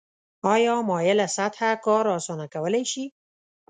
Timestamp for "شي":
2.91-3.05